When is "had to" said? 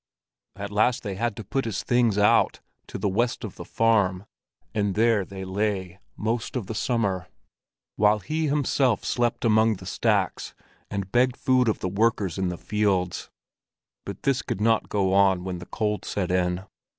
1.13-1.43